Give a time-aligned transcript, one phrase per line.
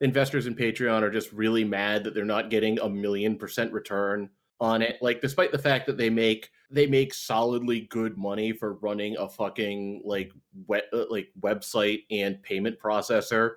[0.00, 4.30] investors in Patreon are just really mad that they're not getting a million percent return
[4.60, 4.98] on it.
[5.00, 9.28] Like, despite the fact that they make they make solidly good money for running a
[9.28, 10.32] fucking like
[10.66, 13.52] web uh, like website and payment processor,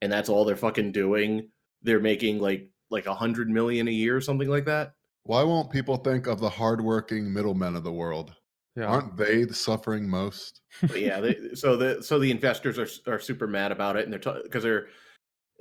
[0.00, 1.48] and that's all they're fucking doing.
[1.82, 4.94] They're making like like a hundred million a year or something like that.
[5.24, 8.34] Why won't people think of the hardworking middlemen of the world?
[8.76, 8.86] Yeah.
[8.86, 10.62] Aren't they the suffering most?
[10.94, 14.42] Yeah, they, so the so the investors are are super mad about it, and they're
[14.42, 14.88] because they're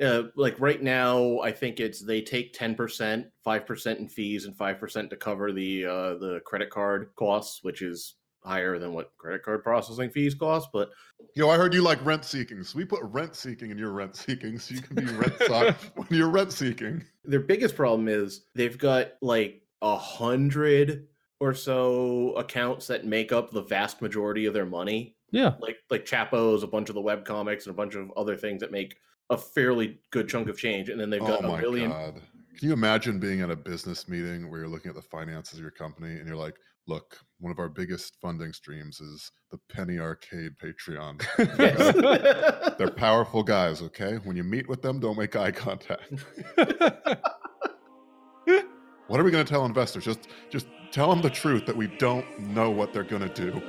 [0.02, 4.46] uh, like right now, I think it's they take ten percent, five percent in fees,
[4.46, 8.94] and five percent to cover the uh, the credit card costs, which is higher than
[8.94, 10.70] what credit card processing fees cost.
[10.74, 10.90] But
[11.36, 12.64] Yo, I heard you like rent seeking.
[12.64, 15.74] So we put rent seeking in your rent seeking so you can be rent sought
[15.96, 17.04] when you're rent seeking.
[17.24, 21.08] their biggest problem is they've got like a hundred
[21.40, 25.16] or so accounts that make up the vast majority of their money.
[25.32, 25.54] Yeah.
[25.60, 28.62] Like like Chapo's, a bunch of the web comics, and a bunch of other things
[28.62, 28.96] that make
[29.32, 30.90] a fairly good chunk of change.
[30.90, 31.90] And then they've Oh got a my million.
[31.90, 32.22] god.
[32.60, 35.62] Can you imagine being at a business meeting where you're looking at the finances of
[35.62, 36.56] your company and you're like,
[36.88, 41.26] look, one of our biggest funding streams is the Penny Arcade Patreon.
[41.58, 42.76] Yes.
[42.78, 44.16] They're powerful guys, okay?
[44.26, 46.14] When you meet with them, don't make eye contact.
[49.08, 50.06] What are we going to tell investors?
[50.06, 53.62] Just just tell them the truth that we don't know what they're going to do.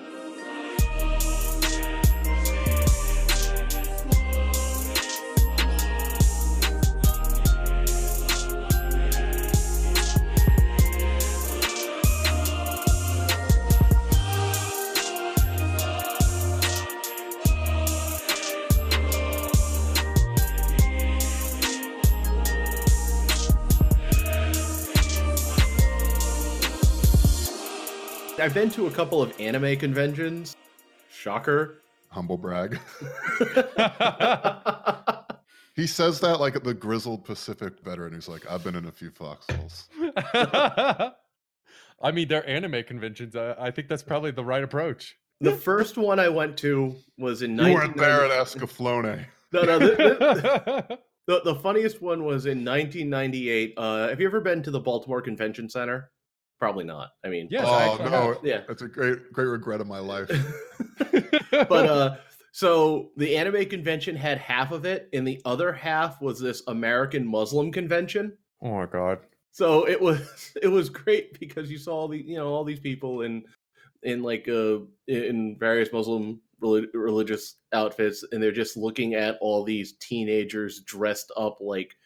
[28.43, 30.57] I've been to a couple of anime conventions.
[31.11, 31.83] Shocker.
[32.11, 32.79] Humble brag.
[35.75, 39.11] He says that like the grizzled Pacific veteran who's like, I've been in a few
[39.11, 39.89] foxholes.
[40.34, 41.12] I
[42.12, 43.34] mean, they're anime conventions.
[43.37, 45.16] I, I think that's probably the right approach.
[45.41, 49.25] the first one I went to was in You weren't there at 1990 Escaflowne.
[49.53, 49.78] No, no.
[49.78, 53.75] The, the, the, the funniest one was in 1998.
[53.77, 56.11] Uh, have you ever been to the Baltimore Convention Center?
[56.62, 57.11] Probably not.
[57.25, 58.45] I mean, Yes, Oh actually no, have.
[58.45, 58.61] yeah.
[58.69, 60.31] that's a great great regret of my life.
[61.50, 62.17] but uh
[62.53, 67.27] so the anime convention had half of it and the other half was this american
[67.27, 69.19] muslim convention oh my god.
[69.51, 72.78] so it was it was great because you saw all the you know all these
[72.78, 73.43] people in
[74.05, 74.78] in like uh
[75.09, 81.33] in various muslim reli- religious outfits and they're just looking at all these teenagers dressed
[81.37, 81.97] up like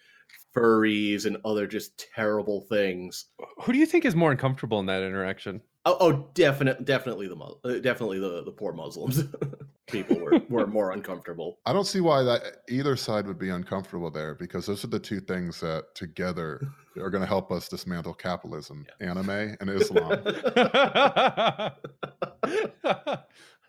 [0.56, 3.26] furries and other just terrible things
[3.62, 5.60] Who do you think is more uncomfortable in that interaction?
[5.84, 9.22] oh, oh definitely definitely the Mus- uh, definitely the the poor muslims
[9.88, 14.10] people were were more uncomfortable I don't see why that either side would be uncomfortable
[14.10, 16.60] there because those are the two things that together
[16.98, 19.30] are going to help us dismantle capitalism: anime
[19.60, 20.08] and Islam.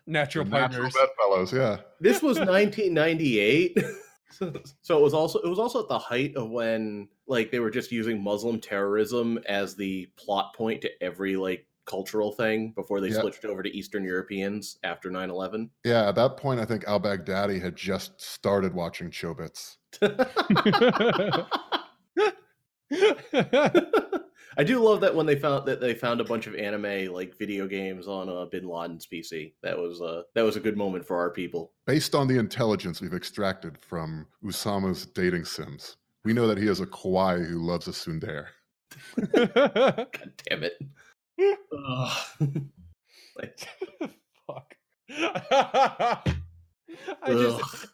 [0.06, 0.94] Natural The natural partners.
[0.94, 1.76] bedfellows, yeah.
[2.00, 3.78] this was 1998
[4.30, 4.52] so,
[4.82, 7.70] so it was also it was also at the height of when like they were
[7.70, 13.08] just using muslim terrorism as the plot point to every like cultural thing before they
[13.08, 13.20] Yeah.
[13.20, 17.60] switched over to eastern europeans after 9-11 Yeah, at that point, I think Al Baghdadi
[17.62, 19.78] had just started watching Chobits.
[24.58, 27.36] i do love that when they found that they found a bunch of anime like
[27.38, 31.06] video games on uh, bin laden's pc that was uh that was a good moment
[31.06, 36.46] for our people Based on the intelligence we've extracted from Usama's dating sims, we know
[36.46, 38.46] that he is a kawaii who loves a tsundere.
[39.32, 40.78] god damn it
[43.36, 43.68] Like,
[44.46, 44.74] Fuck.
[47.22, 47.86] I just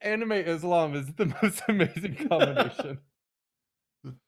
[0.00, 2.98] anime Islam is the most amazing combination.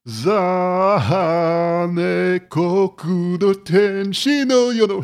[0.06, 5.04] ザーネ国の天使の世の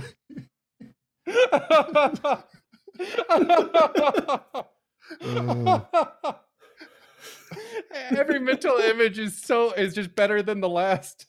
[8.12, 11.26] Every mental image is so is just better than the last.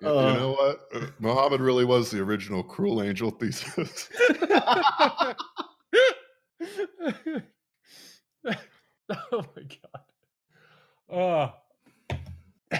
[0.00, 0.34] You- you Uh.
[0.34, 0.80] know what?
[0.92, 4.10] Uh, Muhammad really was the original cruel angel thesis.
[9.09, 10.01] oh my god.
[11.11, 11.53] Oh.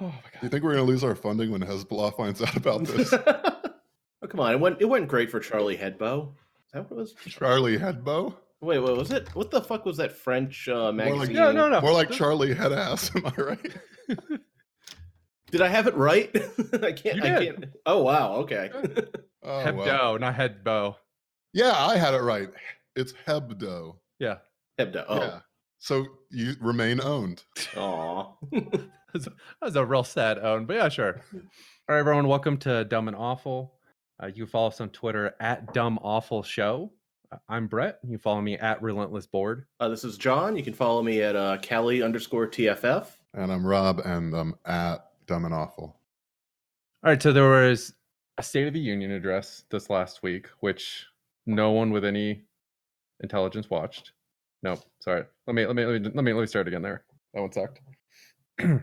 [0.00, 2.54] Oh my Do you think we're going to lose our funding when Hezbollah finds out
[2.56, 3.12] about this?
[3.12, 4.52] oh, come on!
[4.54, 4.80] It went.
[4.80, 6.28] It went great for Charlie Hebdo.
[6.66, 7.14] Is that what it was?
[7.26, 8.32] Charlie Headbow?
[8.60, 9.28] Wait, what was it?
[9.34, 11.34] What the fuck was that French uh, More like- magazine?
[11.34, 11.80] No, no, no.
[11.80, 13.76] More like Charlie Headass, am I right?
[15.50, 16.30] Did I have it right?
[16.80, 17.16] I can't.
[17.16, 17.60] You I did.
[17.60, 17.64] can't.
[17.84, 18.34] Oh wow.
[18.36, 18.70] Okay.
[19.42, 20.18] Oh, Hebdo, well.
[20.20, 20.94] not Headbo.
[21.54, 22.50] Yeah, I had it right.
[22.94, 23.96] It's Hebdo.
[24.18, 24.36] Yeah.
[24.78, 25.04] Hebdo.
[25.08, 25.20] Oh.
[25.20, 25.40] Yeah.
[25.78, 27.42] So you remain owned.
[27.76, 28.32] Aw.
[29.14, 31.22] That's a, that's a real sad own, but yeah, sure.
[31.32, 31.40] All
[31.88, 33.72] right, everyone, welcome to Dumb and Awful.
[34.22, 36.92] Uh, you can follow us on Twitter at Dumb Awful Show.
[37.32, 38.00] Uh, I'm Brett.
[38.02, 39.64] You can follow me at Relentless Board.
[39.80, 40.56] Uh, this is John.
[40.58, 43.06] You can follow me at uh, Cali underscore TFF.
[43.32, 45.84] And I'm Rob, and I'm at Dumb and Awful.
[47.02, 47.94] All right, so there was
[48.36, 51.06] a State of the Union address this last week, which
[51.48, 52.44] no one with any
[53.20, 54.12] intelligence watched.
[54.62, 55.24] No, sorry.
[55.46, 57.04] Let me let me let me let me, let me start again there.
[57.34, 57.80] That one sucked.
[58.62, 58.78] All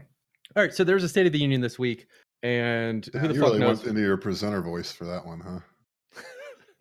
[0.55, 2.07] right, so there's a State of the Union this week,
[2.43, 3.77] and Yeah, who the you fuck really knows?
[3.79, 5.59] went into your presenter voice for that one, huh?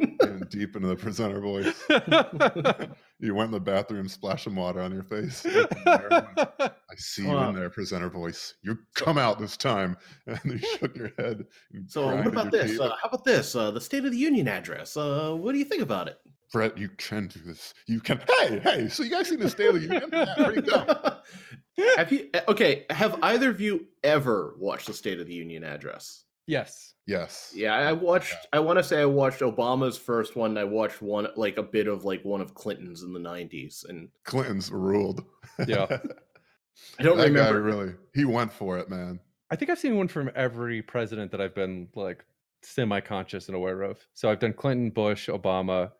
[0.00, 1.84] Getting deep into the presenter voice.
[3.20, 5.44] You went in the bathroom, splash some water on your face.
[5.46, 8.54] looked in the mirror and went, I see you in there, presenter voice.
[8.62, 9.96] You come out this time.
[10.26, 11.46] And you shook your head.
[11.86, 12.78] So what about this?
[12.78, 13.54] Uh, how about this?
[13.54, 14.96] Uh, the State of the Union address.
[14.96, 16.18] Uh, what do you think about it?
[16.52, 17.72] Brett, you can do this.
[17.86, 18.20] You can.
[18.38, 18.88] Hey, hey.
[18.88, 20.10] So you guys seen the State of the Union?
[20.12, 20.70] Yeah, pretty
[21.96, 22.28] have you?
[22.34, 22.84] uh, Okay.
[22.90, 26.24] Have either of you ever watched the State of the Union address?
[26.46, 26.94] Yes.
[27.06, 27.52] Yes.
[27.54, 28.34] Yeah, I watched.
[28.52, 30.56] I want to say I watched Obama's first one.
[30.56, 34.08] I watched one like a bit of like one of Clinton's in the '90s, and
[34.24, 35.22] Clinton's ruled.
[35.66, 35.86] Yeah.
[36.98, 37.62] I don't that guy remember.
[37.62, 37.92] really.
[38.14, 39.20] He went for it, man.
[39.50, 42.24] I think I've seen one from every president that I've been like
[42.62, 44.04] semi-conscious and aware of.
[44.14, 45.92] So I've done Clinton, Bush, Obama,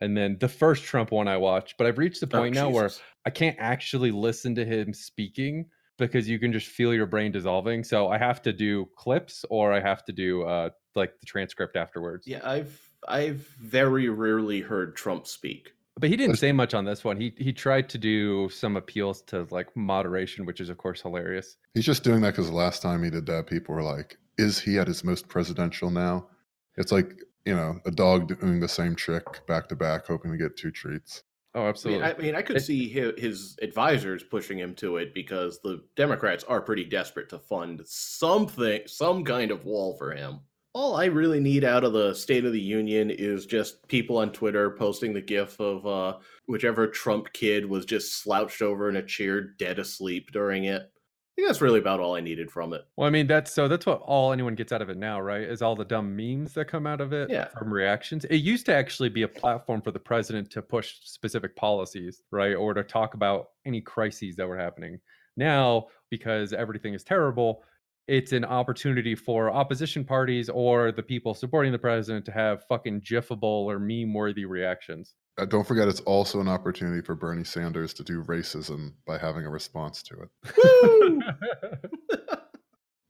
[0.00, 1.78] and then the first Trump one I watched.
[1.78, 2.90] But I've reached the Oh, point now where
[3.24, 5.66] I can't actually listen to him speaking
[5.98, 7.84] because you can just feel your brain dissolving.
[7.84, 11.76] So I have to do clips or I have to do uh like the transcript
[11.76, 12.26] afterwards.
[12.26, 15.72] Yeah, I've I've very rarely heard Trump speak.
[15.98, 17.20] But he didn't say much on this one.
[17.20, 21.56] He he tried to do some appeals to like moderation, which is of course hilarious.
[21.74, 24.60] He's just doing that because the last time he did that, people were like, "Is
[24.60, 26.28] he at his most presidential now?"
[26.76, 30.38] It's like you know a dog doing the same trick back to back, hoping to
[30.38, 31.24] get two treats.
[31.54, 32.04] Oh, I mean, absolutely.
[32.04, 36.44] I, mean, I could see his, his advisors pushing him to it because the Democrats
[36.44, 40.40] are pretty desperate to fund something, some kind of wall for him.
[40.74, 44.30] All I really need out of the State of the Union is just people on
[44.32, 49.02] Twitter posting the gif of uh, whichever Trump kid was just slouched over in a
[49.02, 50.92] chair, dead asleep during it.
[51.38, 52.84] I think that's really about all I needed from it.
[52.96, 55.42] Well, I mean, that's so that's what all anyone gets out of it now, right?
[55.42, 57.46] Is all the dumb memes that come out of it Yeah.
[57.56, 58.24] from reactions.
[58.24, 62.56] It used to actually be a platform for the president to push specific policies, right?
[62.56, 64.98] Or to talk about any crises that were happening.
[65.36, 67.62] Now, because everything is terrible,
[68.08, 73.02] it's an opportunity for opposition parties or the people supporting the president to have fucking
[73.02, 75.14] gifable or meme worthy reactions.
[75.38, 79.46] Uh, don't forget, it's also an opportunity for Bernie Sanders to do racism by having
[79.46, 81.24] a response to it.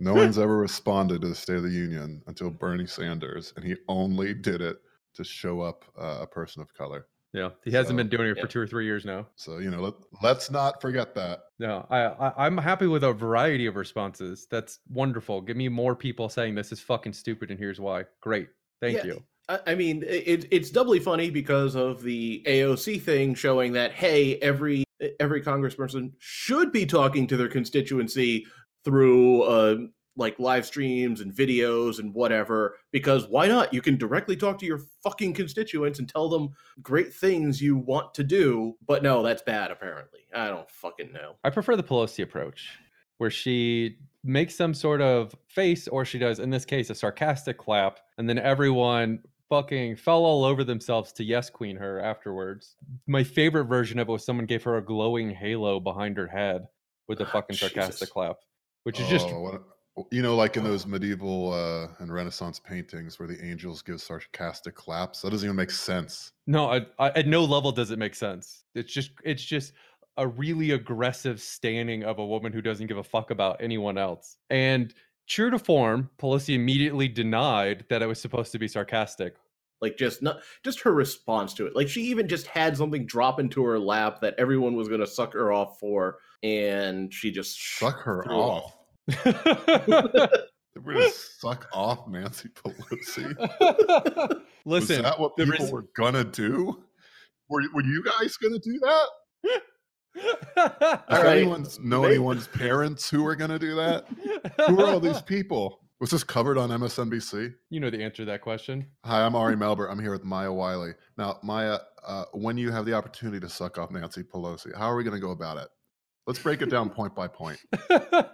[0.00, 3.74] No one's ever responded to the State of the Union until Bernie Sanders, and he
[3.88, 4.76] only did it
[5.14, 7.08] to show up uh, a person of color.
[7.32, 8.42] yeah, he hasn't So, been doing it yeah.
[8.44, 9.26] for two or three years now.
[9.34, 11.40] So you know, let, let's not forget that.
[11.58, 14.46] No, I, I I'm happy with a variety of responses.
[14.48, 15.40] That's wonderful.
[15.40, 18.04] Give me more people saying this is fucking stupid and here's why.
[18.20, 18.50] Great.
[18.80, 19.24] Thank Yeah, you.
[19.48, 24.84] I mean, it, it's doubly funny because of the AOC thing showing that hey, every
[25.20, 28.46] every congressperson should be talking to their constituency
[28.84, 29.76] through uh,
[30.16, 32.76] like live streams and videos and whatever.
[32.92, 33.72] Because why not?
[33.72, 36.50] You can directly talk to your fucking constituents and tell them
[36.82, 38.74] great things you want to do.
[38.86, 39.70] But no, that's bad.
[39.70, 41.36] Apparently, I don't fucking know.
[41.42, 42.68] I prefer the Pelosi approach
[43.16, 47.56] where she makes some sort of face or she does in this case a sarcastic
[47.56, 52.76] clap and then everyone fucking fell all over themselves to yes queen her afterwards.
[53.06, 56.68] My favorite version of it was someone gave her a glowing halo behind her head
[57.08, 58.36] with a Ah, fucking sarcastic clap,
[58.84, 59.60] which is just Oh, what a-
[60.12, 64.76] you know, like in those medieval uh, and Renaissance paintings where the angels give sarcastic
[64.76, 65.22] claps.
[65.22, 66.30] That doesn't even make sense.
[66.46, 68.62] No, I, I, at no level does it make sense.
[68.76, 69.72] It's just it's just
[70.16, 74.36] a really aggressive standing of a woman who doesn't give a fuck about anyone else.
[74.50, 74.94] And
[75.28, 79.36] true to form, Pelosi immediately denied that it was supposed to be sarcastic.
[79.80, 81.76] Like just not just her response to it.
[81.76, 85.32] Like she even just had something drop into her lap that everyone was gonna suck
[85.34, 88.76] her off for, and she just Suck her threw off.
[90.84, 93.36] We're gonna suck off Nancy Pelosi.
[94.64, 96.82] Listen, Was that what people res- were gonna do?
[97.48, 99.06] Were, were you guys gonna do that?
[100.56, 101.38] Does right.
[101.38, 102.14] anyone know Maybe.
[102.14, 104.06] anyone's parents who are gonna do that?
[104.66, 105.80] Who are all these people?
[106.00, 107.54] Was this covered on MSNBC?
[107.70, 108.86] You know the answer to that question.
[109.04, 109.90] Hi, I'm Ari Melber.
[109.90, 110.92] I'm here with Maya Wiley.
[111.16, 114.94] Now, Maya, uh, when you have the opportunity to suck off Nancy Pelosi, how are
[114.94, 115.66] we going to go about it?
[116.28, 117.58] Let's break it down point by point.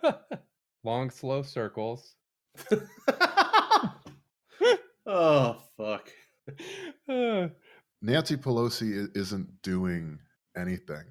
[0.85, 2.17] Long, slow circles.
[5.07, 6.11] oh fuck.
[7.09, 10.19] Nancy Pelosi isn't doing
[10.55, 11.05] anything.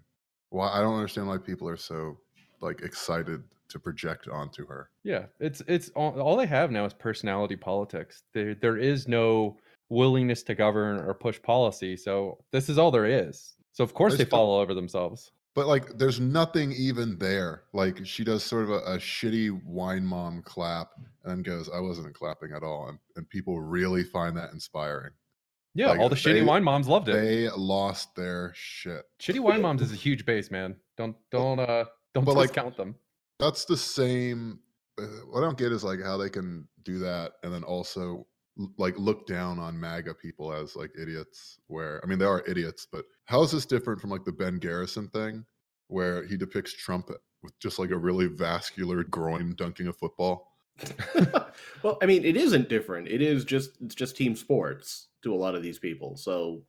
[0.49, 2.17] Why I don't understand why people are so
[2.61, 3.41] like excited
[3.73, 4.89] to project onto her.
[5.03, 8.23] yeah, it's it's all, all they have now is personality politics.
[8.33, 9.57] There there is no
[9.89, 11.97] willingness to govern or push policy.
[11.97, 13.55] So this is all there is.
[13.73, 15.31] So of course I they still- fall all over themselves.
[15.55, 17.65] But like, there's nothing even there.
[17.73, 20.87] Like, she does sort of a, a shitty wine mom clap
[21.23, 25.11] and then goes, "I wasn't clapping at all," and, and people really find that inspiring.
[25.75, 27.13] Yeah, Like, all the shitty they- wine moms loved it.
[27.13, 29.03] They lost their shit.
[29.19, 30.75] Shitty wine moms is a huge base, man.
[30.97, 32.95] Don't don't uh don't But, like, discount them.
[33.43, 34.59] That's the same.
[34.97, 38.25] Uh, what I don't get is like how they can do that and then also
[38.77, 41.59] like look down on MAGA people as like idiots.
[41.67, 44.59] Where I mean, they are idiots, but how is this different from like the Ben
[44.59, 45.45] Garrison thing,
[45.87, 47.09] where he depicts Trump
[47.41, 50.55] with just like a really vascular groin dunking a football?
[51.83, 53.09] well, I mean, it isn't different.
[53.09, 56.15] It is just it's just team sports to a lot of these people.
[56.15, 56.63] So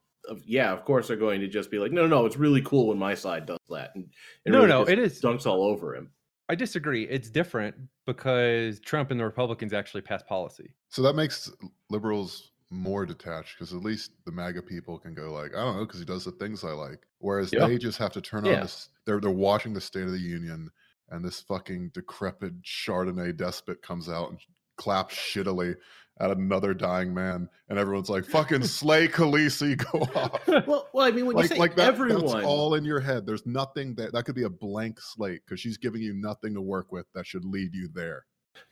[0.45, 2.89] yeah, of course they're going to just be like, no, no, no, it's really cool
[2.89, 3.95] when my side does that.
[3.95, 4.07] And,
[4.45, 6.11] and No, really no, it is dunks all over him.
[6.49, 7.05] I disagree.
[7.05, 7.75] It's different
[8.07, 10.75] because Trump and the Republicans actually passed policy.
[10.91, 11.51] So that makes
[11.91, 15.85] liberals more detached because at least the MAGA people can go like, I don't know,
[15.87, 17.01] because he does the things I like.
[17.19, 17.67] Whereas Yeah.
[17.67, 18.55] they just have to turn Yeah.
[18.57, 18.89] on this.
[19.07, 20.71] They're they're watching the State of the Union,
[21.11, 24.39] and this fucking decrepit Chardonnay despot comes out and
[24.77, 25.77] claps shittily
[26.21, 31.11] at another dying man, and everyone's like, "Fucking slay Khaleesi, go off." Well, well, I
[31.11, 33.27] mean, when you like say like that, everyone, that's all in your head.
[33.27, 36.61] There's nothing that that could be a blank slate because she's giving you nothing to
[36.61, 38.25] work with that should lead you there.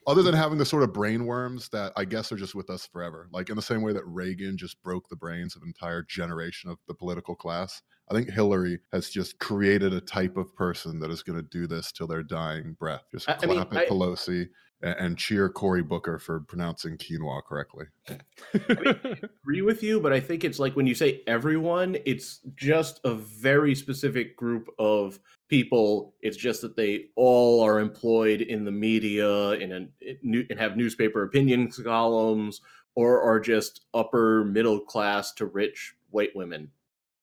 [0.06, 2.86] Other than having the sort of brain worms that I guess are just with us
[2.86, 3.28] forever.
[3.32, 6.70] Like in the same way that Reagan just broke the brains of an entire generation
[6.70, 7.82] of the political class.
[8.08, 11.66] I think Hillary has just created a type of person that is going to do
[11.66, 13.02] this till their dying breath.
[13.10, 14.48] Just I- I mean, clap at I- Pelosi
[14.82, 17.86] and, and cheer Cory Booker for pronouncing quinoa correctly.
[18.54, 23.00] I agree with you, but I think it's like when you say everyone, it's just
[23.04, 26.14] a very specific group of people.
[26.20, 30.76] It's just that they all are employed in the media and in, in- and have
[30.76, 32.60] newspaper opinion columns,
[32.94, 36.70] or are just upper middle class to rich white women.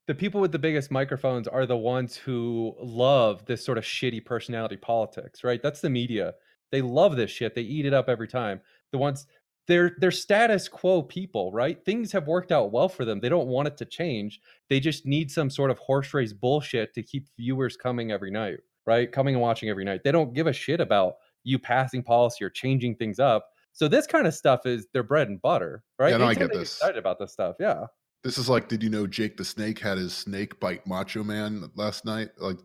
[0.08, 4.26] the people with the biggest microphones are the ones who love this sort of shitty
[4.26, 5.62] personality politics, right?
[5.62, 6.34] That's the media.
[6.72, 7.56] They love this shit.
[7.56, 8.62] They eat it up every time.
[8.92, 9.26] The ones
[9.68, 11.84] they're they're status quo people, right?
[11.86, 13.20] Things have worked out well for them.
[13.20, 14.42] They don't want it to change.
[14.68, 18.60] They just need some sort of horse race bullshit to keep viewers coming every night,
[18.88, 19.12] right?
[19.12, 20.02] Coming and watching every night.
[20.04, 23.48] They don't give a shit about you passing policy or changing things up.
[23.72, 26.10] So this kind of stuff is their bread and butter, right?
[26.10, 26.78] Yeah, no, I get this.
[26.78, 27.86] Excited about this stuff, yeah.
[28.24, 31.70] This is like, did you know Jake the Snake had his snake bite Macho Man
[31.76, 32.32] last night?
[32.38, 32.58] Like,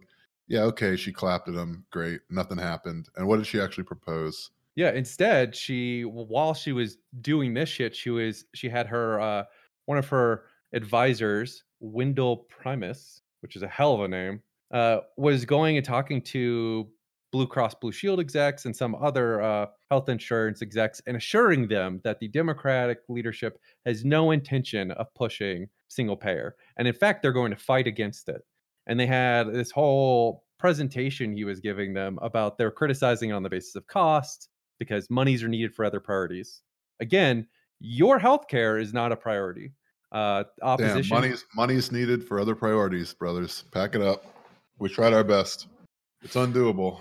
[0.47, 1.85] yeah, okay, she clapped at him.
[1.91, 2.21] Great.
[2.31, 3.09] Nothing happened.
[3.17, 4.51] And what did she actually propose?
[4.77, 9.45] Yeah, instead, she while she was doing this shit, she was she had her uh
[9.87, 15.45] one of her advisors, Wendell Primus, which is a hell of a name, uh, was
[15.45, 16.89] going and talking to
[17.31, 22.01] Blue Cross Blue Shield execs and some other uh, health insurance execs and assuring them
[22.05, 26.57] that the Democratic leadership has no intention of pushing single payer.
[26.77, 28.43] And in fact, they're going to fight against it.
[28.87, 33.43] And they had this whole presentation he was giving them about they're criticizing it on
[33.43, 34.49] the basis of cost
[34.79, 36.63] because monies are needed for other priorities.
[37.01, 37.47] Again,
[37.81, 39.73] your healthcare is not a priority.
[40.13, 41.15] Uh, Damn, opposition.
[41.15, 43.65] money's money's needed for other priorities, brothers.
[43.73, 44.25] Pack it up.
[44.79, 45.67] We tried our best.
[46.23, 47.01] It's undoable.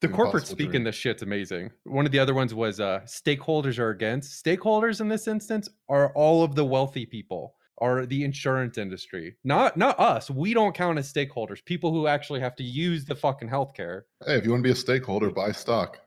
[0.00, 1.70] the corporate speak in this shit's amazing.
[1.84, 4.44] One of the other ones was uh, stakeholders are against.
[4.44, 9.76] Stakeholders in this instance are all of the wealthy people, are the insurance industry, not
[9.76, 10.30] not us.
[10.30, 11.64] We don't count as stakeholders.
[11.64, 14.02] People who actually have to use the fucking healthcare.
[14.24, 15.98] Hey, if you want to be a stakeholder, buy stock.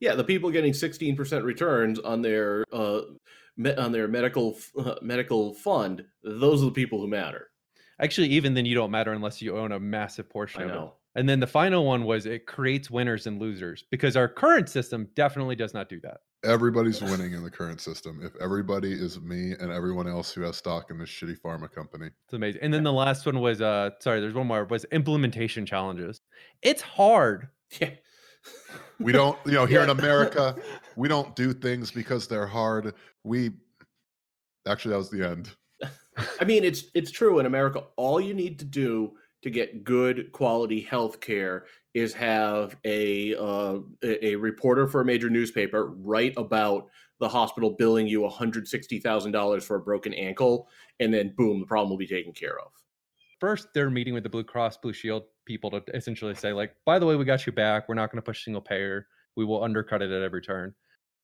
[0.00, 3.02] Yeah, the people getting 16% returns on their uh,
[3.56, 7.48] me- on their medical uh, medical fund, those are the people who matter.
[8.00, 10.74] Actually, even then, you don't matter unless you own a massive portion I of it.
[10.74, 10.94] know.
[11.14, 15.08] And then the final one was it creates winners and losers because our current system
[15.14, 16.18] definitely does not do that.
[16.44, 18.20] Everybody's winning in the current system.
[18.22, 22.06] If everybody is me and everyone else who has stock in this shitty pharma company.
[22.24, 22.62] It's amazing.
[22.62, 26.20] And then the last one was uh sorry, there's one more was implementation challenges.
[26.62, 27.48] It's hard.
[27.80, 27.90] Yeah.
[28.98, 30.56] We don't, you know, here in America,
[30.96, 32.94] we don't do things because they're hard.
[33.22, 33.52] We
[34.66, 35.50] actually that was the end.
[36.40, 37.84] I mean, it's it's true in America.
[37.96, 43.78] All you need to do to get good quality health care is have a uh,
[44.02, 46.88] a reporter for a major newspaper write about
[47.20, 50.68] the hospital billing you $160,000 for a broken ankle,
[50.98, 52.72] and then boom, the problem will be taken care of.
[53.38, 56.98] First, they're meeting with the Blue Cross Blue Shield people to essentially say, like, by
[56.98, 57.88] the way, we got you back.
[57.88, 59.06] We're not going to push single payer.
[59.36, 60.74] We will undercut it at every turn.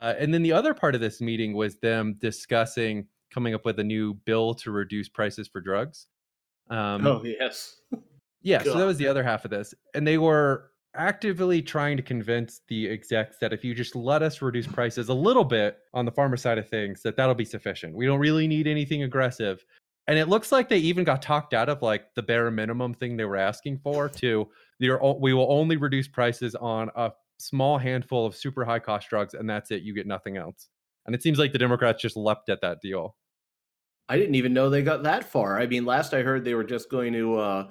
[0.00, 3.78] Uh, and then the other part of this meeting was them discussing coming up with
[3.78, 6.06] a new bill to reduce prices for drugs.
[6.70, 7.80] Um, oh yes.
[8.42, 12.02] yeah, so that was the other half of this, and they were actively trying to
[12.02, 16.04] convince the execs that if you just let us reduce prices a little bit on
[16.04, 17.94] the pharma side of things, that that'll be sufficient.
[17.94, 19.64] We don't really need anything aggressive.
[20.08, 23.16] And it looks like they even got talked out of like the bare minimum thing
[23.16, 24.48] they were asking for to
[24.80, 29.48] we will only reduce prices on a small handful of super high cost drugs and
[29.48, 30.68] that's it you get nothing else
[31.06, 33.16] and it seems like the democrats just leapt at that deal
[34.08, 35.58] I didn't even know they got that far.
[35.58, 37.38] I mean, last I heard, they were just going to.
[37.38, 37.70] uh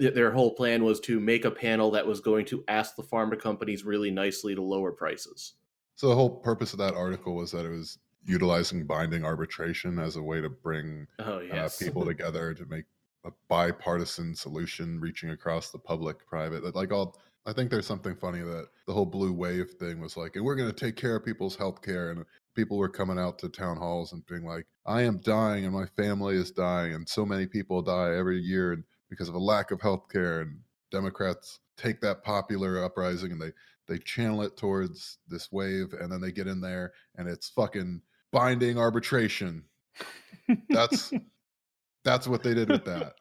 [0.00, 3.02] th- Their whole plan was to make a panel that was going to ask the
[3.02, 5.54] pharma companies really nicely to lower prices.
[5.96, 10.16] So the whole purpose of that article was that it was utilizing binding arbitration as
[10.16, 12.84] a way to bring Oh yes, uh, people together to make
[13.24, 17.16] a bipartisan solution reaching across the public private like all
[17.46, 20.54] i think there's something funny that the whole blue wave thing was like and we're
[20.54, 22.24] going to take care of people's health care and
[22.58, 25.86] people were coming out to town halls and being like i am dying and my
[25.96, 29.80] family is dying and so many people die every year because of a lack of
[29.80, 30.58] health care and
[30.90, 33.52] democrats take that popular uprising and they
[33.86, 38.02] they channel it towards this wave and then they get in there and it's fucking
[38.32, 39.62] binding arbitration
[40.68, 41.12] that's
[42.04, 43.14] that's what they did with that.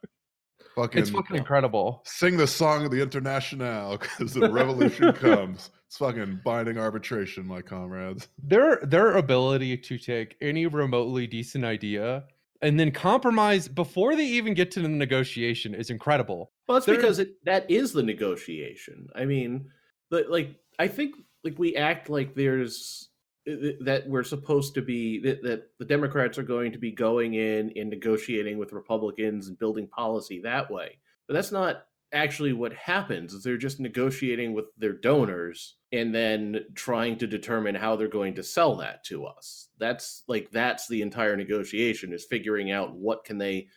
[0.78, 5.72] Fucking, it's fucking incredible sing the song of the Internationale because the revolution comes.
[5.88, 8.28] It's fucking binding arbitration, my comrades.
[8.42, 12.26] their their ability to take any remotely decent idea
[12.62, 16.96] and then compromise before they even get to the negotiation is incredible Well, that's There-
[16.96, 19.08] because it, that is the negotiation.
[19.16, 19.70] I mean,
[20.12, 23.10] but like I think like we act like there's th-
[23.48, 27.72] that we're supposed to be that, that the Democrats are going to be going in
[27.78, 30.98] and negotiating with Republicans and building policy that way.
[31.28, 33.34] But that's not actually what happens.
[33.34, 38.36] Is they're just negotiating with their donors and then trying to determine how they're going
[38.36, 39.70] to sell that to us.
[39.78, 43.68] That's like that's the entire negotiation is figuring out what can they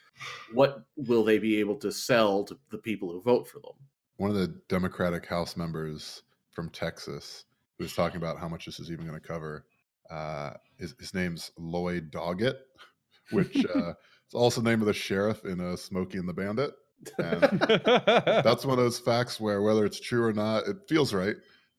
[0.53, 3.75] what will they be able to sell to the people who vote for them?
[4.17, 7.45] One of the Democratic House members from Texas
[7.81, 9.65] who was talking about how much this is even going to cover.
[10.11, 12.59] Uh, his, his name's Lloyd Doggett,
[13.31, 13.89] which uh,
[14.29, 16.73] is also the name of the sheriff in uh, Smokey and the Bandit.
[17.17, 17.41] And
[18.45, 21.37] that's one of those facts where whether it's true or not, it feels right.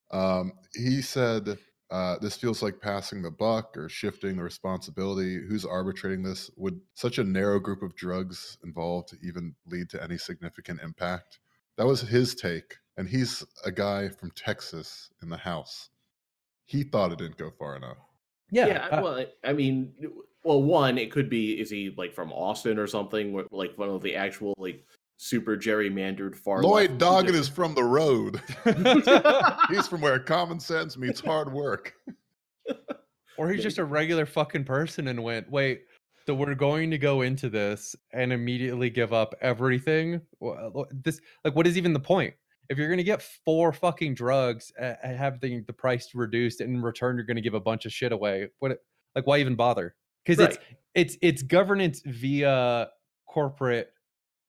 [0.10, 1.60] Um, he said
[1.92, 5.40] uh, this feels like passing the buck or shifting the responsibility.
[5.48, 6.50] Who's arbitrating this?
[6.58, 11.38] Would such a narrow group of drugs involved even lead to any significant impact?
[11.78, 15.90] That was his take, and he's a guy from Texas in the House.
[16.66, 17.98] He thought it didn't go far enough.
[18.52, 18.88] yeah, yeah.
[18.88, 19.94] uh, well, I mean,
[20.44, 24.02] well, one, it could be is he like from Austin or something, like one of
[24.02, 24.86] the actual like
[25.18, 26.64] super gerrymandered far.
[26.64, 28.42] Lloyd left Doggett is from the road.
[29.70, 31.94] He's from where common sense meets hard work.
[33.38, 35.84] or he's just a regular fucking person and went, wait,
[36.32, 40.22] so we're going to go into this and immediately give up everything.
[41.04, 42.34] This, like, what is even the point?
[42.70, 46.74] If you're going to get four fucking drugs and have the, the price reduced, and
[46.74, 48.78] in return you're going to give a bunch of shit away, what?
[49.14, 49.94] Like, why even bother?
[50.26, 50.58] Because it's
[50.96, 52.88] it's it's governance via
[53.28, 53.92] corporate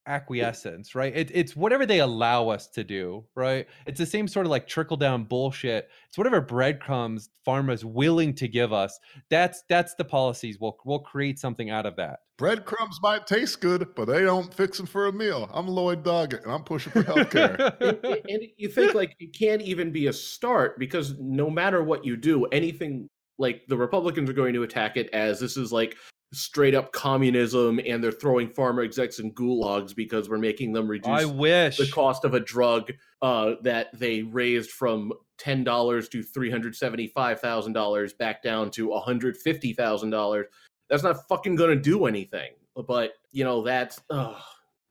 [0.07, 1.15] acquiescence, right?
[1.15, 3.67] It, it's whatever they allow us to do, right?
[3.87, 5.89] It's the same sort of like trickle down bullshit.
[6.09, 8.99] It's whatever breadcrumbs pharma's willing to give us.
[9.31, 10.59] That's that's the policies.
[10.61, 12.21] We'll we'll create something out of that.
[12.39, 15.49] Breadcrumbs might taste good, but they don't fix them for a meal.
[15.53, 17.59] I'm Lloyd Doggett, and I'm pushing for healthcare.
[18.05, 22.05] and, and you think like it can't even be a start because no matter what
[22.05, 25.97] you do, anything like the Republicans are going to attack it as this is like
[26.33, 31.09] straight up communism, and they're throwing pharma execs in gulags because we're making them reduce
[31.09, 31.77] I wish.
[31.77, 32.91] the cost of a drug
[33.21, 38.43] uh, that they raised from ten dollars to three hundred seventy five thousand dollars back
[38.43, 40.47] down to one hundred fifty thousand dollars.
[40.89, 42.53] That's not fucking gonna do anything.
[42.87, 44.39] But you know that's oh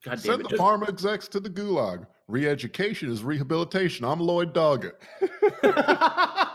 [0.05, 0.43] god damn Send it.
[0.43, 2.05] the just- pharma execs to the gulag.
[2.27, 4.05] Re-education is rehabilitation.
[4.05, 4.93] I'm Lloyd Doggett.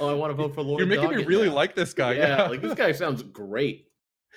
[0.00, 0.78] oh, I want to vote for Lloyd.
[0.78, 1.54] You're making me really now.
[1.54, 2.12] like this guy.
[2.14, 3.88] yeah, Yeah, like this guy sounds great.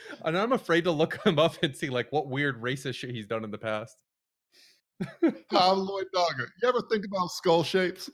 [0.26, 3.28] and I'm afraid to look him up and see like what weird racist shit he's
[3.28, 3.98] done in the past.
[5.52, 6.48] I'm Lloyd Doggett.
[6.62, 8.10] You ever think about skull shapes?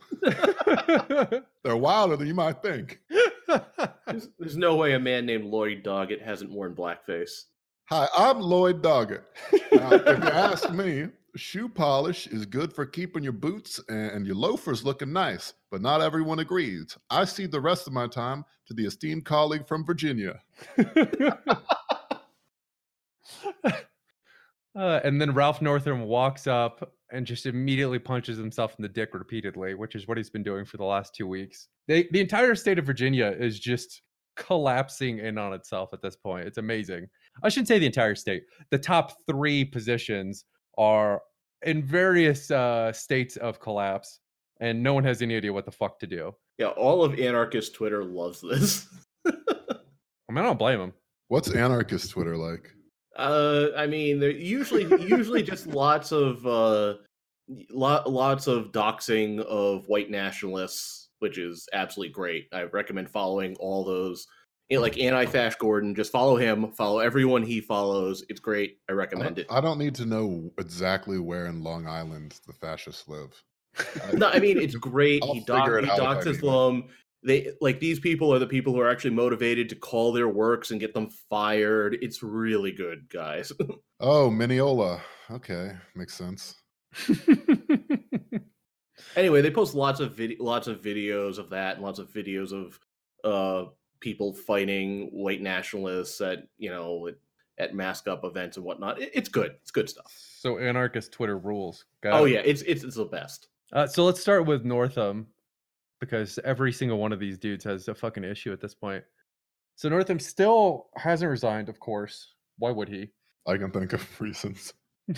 [1.64, 3.00] They're wilder than you might think.
[4.08, 7.44] There's, there's no way a man named Lloyd Doggett hasn't worn blackface.
[7.90, 9.22] Hi, I'm Lloyd Doggett.
[9.74, 14.36] Now, if you ask me, shoe polish is good for keeping your boots and your
[14.36, 16.98] loafers looking nice, but not everyone agrees.
[17.10, 20.42] I see the rest of my time to the esteemed colleague from Virginia.
[24.74, 29.14] Uh, and then Ralph Northam walks up and just immediately punches himself in the dick
[29.14, 31.68] repeatedly, which is what he's been doing for the last two weeks.
[31.88, 34.02] They, the entire state of Virginia is just
[34.38, 36.48] collapsing in on itself at this point.
[36.48, 37.08] It's amazing.
[37.44, 38.44] I shouldn't say the entire state.
[38.70, 40.46] The top three positions
[40.78, 41.22] are
[41.64, 44.20] in various uh, states of collapse,
[44.60, 46.34] and no one has any idea what the fuck to do.
[46.58, 48.88] Yeah, all of anarchist Twitter loves this.
[49.26, 49.32] I
[50.30, 50.94] mean, I don't blame them.
[51.28, 52.74] What's anarchist Twitter like?
[53.16, 56.96] Uh, I mean, they're usually usually just lots of uh,
[57.70, 62.48] lot, lots of doxing of white nationalists, which is absolutely great.
[62.54, 64.28] I recommend following all those.
[64.72, 66.72] You know, like anti-Fash Gordon, just follow him.
[66.72, 68.24] Follow everyone he follows.
[68.30, 68.78] It's great.
[68.88, 69.48] I I recommend don't, it.
[69.50, 73.44] I don't need to know exactly where in Long Island the fascists live.
[74.14, 75.24] No, I mean it's great.
[75.24, 76.86] I'll he doc, figure it he out if doxes them.
[77.22, 80.72] They like these people are the people who are actually motivated to call their works
[80.72, 81.98] and get them fired.
[82.02, 83.52] It's really good, guys.
[84.04, 85.00] Oh, Mineola.
[85.30, 86.56] Okay, makes sense.
[89.16, 92.52] anyway, they post lots of vid- lots of videos of that, and lots of videos
[92.54, 92.80] of
[93.24, 93.70] uh
[94.02, 97.16] people fighting white nationalists at you know at,
[97.58, 99.00] at mask up events and whatnot.
[99.02, 99.56] It- it's good.
[99.62, 100.12] It's good stuff.
[100.40, 101.86] so anarchist Twitter rules.
[102.04, 102.32] Got Oh it.
[102.32, 103.48] yeah, it's it's it's the best.
[103.72, 105.28] Uh, so let's start with Northam
[106.02, 109.04] because every single one of these dudes has a fucking issue at this point.
[109.78, 112.34] So Northam still hasn't resigned, of course.
[112.58, 113.12] Why would he?
[113.48, 114.74] I can think of reasons.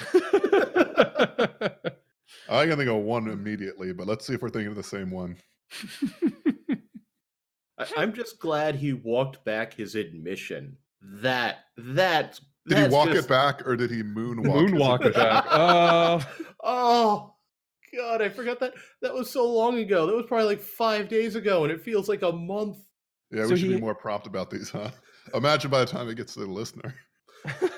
[2.49, 5.09] I can think of one immediately, but let's see if we're thinking of the same
[5.11, 5.37] one.
[7.77, 10.77] I, I'm just glad he walked back his admission.
[11.01, 14.69] That that Did that's he walk just- it back or did he moonwalk?
[14.69, 15.45] Moonwalk it back.
[15.49, 16.19] Uh,
[16.63, 17.33] oh
[17.95, 18.73] god, I forgot that.
[19.01, 20.05] That was so long ago.
[20.07, 22.77] That was probably like five days ago, and it feels like a month.
[23.31, 24.91] Yeah, we So should he- be more prompt about these, huh?
[25.33, 26.93] Imagine by the time it gets to the listener.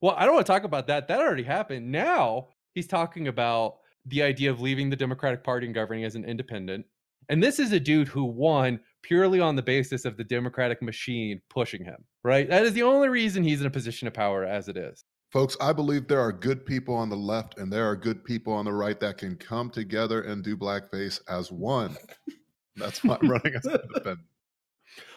[0.00, 1.08] well, I don't want to talk about that.
[1.08, 1.90] That already happened.
[1.90, 3.76] Now he's talking about
[4.06, 6.86] the idea of leaving the Democratic Party and governing as an independent.
[7.28, 11.40] And this is a dude who won purely on the basis of the Democratic machine
[11.50, 12.48] pushing him, right?
[12.48, 15.04] That is the only reason he's in a position of power as it is.
[15.30, 18.52] Folks, I believe there are good people on the left and there are good people
[18.52, 21.96] on the right that can come together and do blackface as one.
[22.76, 24.20] That's why I'm running as independent.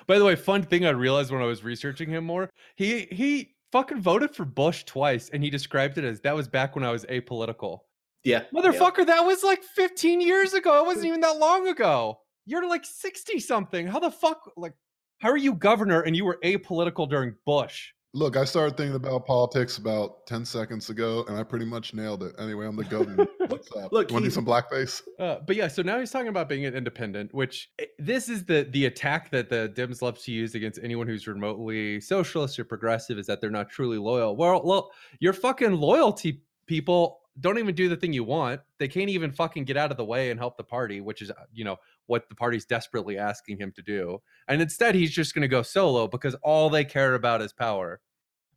[0.08, 3.56] By the way, fun thing I realized when I was researching him more, he he
[3.72, 6.92] fucking voted for Bush twice and he described it as that was back when I
[6.92, 7.80] was apolitical.
[8.24, 8.62] Yeah, yeah.
[8.62, 10.84] Motherfucker, that was like 15 years ago.
[10.84, 12.20] It wasn't even that long ago.
[12.46, 13.88] You're like 60 something.
[13.88, 14.74] How the fuck like
[15.20, 17.90] how are you governor and you were apolitical during Bush?
[18.14, 22.24] Look, I started thinking about politics about 10 seconds ago and I pretty much nailed
[22.24, 22.36] it.
[22.38, 23.26] Anyway, I'm the governor.
[23.48, 23.94] What's up?
[23.94, 25.02] look, Want to do some blackface?
[25.18, 28.68] Uh, but yeah, so now he's talking about being an independent, which this is the
[28.72, 33.18] the attack that the Dems love to use against anyone who's remotely socialist or progressive
[33.18, 34.36] is that they're not truly loyal.
[34.36, 38.62] Well, well, your fucking loyalty people don't even do the thing you want.
[38.78, 41.32] They can't even fucking get out of the way and help the party, which is
[41.32, 44.22] uh, you know what the party's desperately asking him to do.
[44.48, 48.02] And instead, he's just going to go solo because all they care about is power.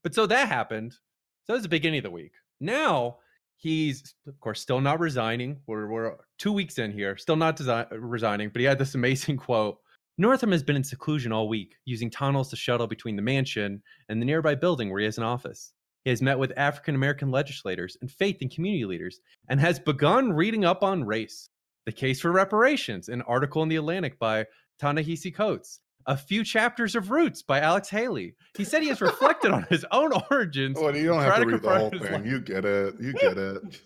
[0.03, 0.93] But so that happened.
[0.93, 2.33] So that was the beginning of the week.
[2.61, 3.19] Now
[3.57, 5.61] he's, of course, still not resigning.
[5.67, 9.37] We're, we're two weeks in here, still not desi- resigning, but he had this amazing
[9.39, 9.79] quote.
[10.17, 14.21] Northam has been in seclusion all week, using tunnels to shuttle between the mansion and
[14.21, 15.74] the nearby building where he has an office.
[16.05, 20.33] He has met with African American legislators and faith and community leaders and has begun
[20.33, 21.49] reading up on race.
[21.87, 24.47] The Case for Reparations, an article in The Atlantic by
[24.81, 25.81] Ta-Nehisi Coates.
[26.07, 28.35] A few chapters of Roots by Alex Haley.
[28.57, 30.77] He said he has reflected on his own origins.
[30.79, 32.01] Oh, you don't have to to read the whole thing.
[32.13, 32.27] life.
[32.27, 32.95] You get it.
[33.01, 33.81] You get it.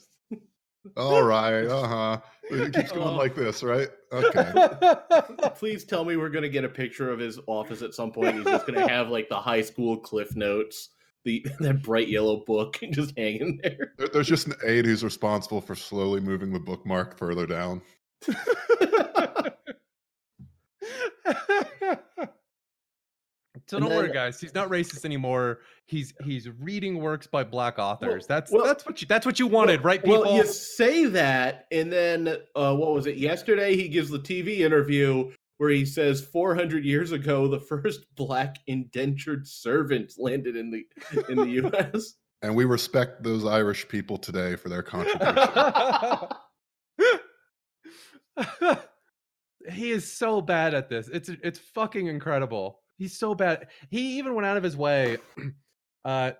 [0.96, 1.64] All right.
[1.66, 2.20] Uh huh.
[2.50, 3.14] It keeps going Oh.
[3.14, 3.88] like this, right?
[4.12, 4.52] Okay.
[5.56, 8.36] Please tell me we're gonna get a picture of his office at some point.
[8.36, 10.88] He's just gonna have like the high school cliff notes,
[11.28, 13.92] the that bright yellow book just hanging there.
[13.98, 17.82] There- There's just an aide who's responsible for slowly moving the bookmark further down.
[23.66, 24.40] so don't worry, guys.
[24.40, 25.60] He's not racist anymore.
[25.86, 28.26] He's he's reading works by black authors.
[28.26, 30.22] that's well- that's what you that's what you wanted, right, people?
[30.22, 33.16] Well, you say that, and then uh, what was it?
[33.16, 38.58] Yesterday, he gives the TV interview where he says 400 years ago, the first black
[38.66, 40.86] indentured servant landed in the
[41.28, 42.14] in the U.S.
[42.40, 45.34] And we respect those Irish people today for their contribution.
[49.72, 51.08] he is so bad at this.
[51.08, 52.78] It's it's fucking incredible.
[52.96, 53.66] He's so bad.
[53.90, 55.18] He even went out of his way.
[56.04, 56.30] Uh,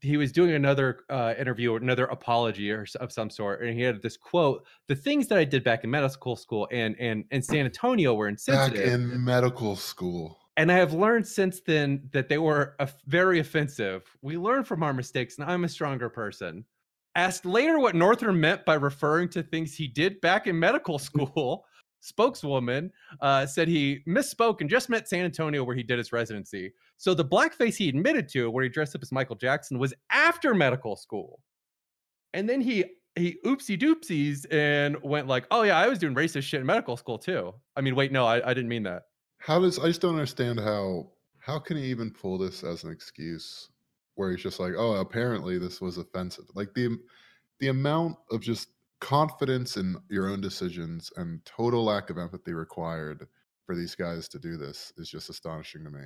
[0.00, 3.82] he was doing another uh, interview, or another apology or of some sort, and he
[3.82, 7.44] had this quote: "The things that I did back in medical school and and and
[7.44, 10.38] San Antonio were insensitive." Back in medical school.
[10.56, 12.76] and I have learned since then that they were
[13.06, 14.02] very offensive.
[14.22, 16.64] We learn from our mistakes, and I'm a stronger person."
[17.14, 21.64] Asked later what Northam meant by referring to things he did back in medical school.
[22.00, 26.72] Spokeswoman uh, said he misspoke and just meant San Antonio, where he did his residency.
[26.96, 30.54] So the blackface he admitted to, where he dressed up as Michael Jackson, was after
[30.54, 31.40] medical school.
[32.34, 32.84] And then he
[33.16, 36.96] he oopsie doopsies and went like, "Oh yeah, I was doing racist shit in medical
[36.96, 39.04] school too." I mean, wait, no, I, I didn't mean that.
[39.38, 42.90] How does I just don't understand how how can he even pull this as an
[42.90, 43.70] excuse
[44.14, 46.98] where he's just like, "Oh, apparently this was offensive." Like the
[47.60, 48.68] the amount of just
[49.00, 53.26] confidence in your own decisions and total lack of empathy required
[53.66, 56.04] for these guys to do this is just astonishing to me.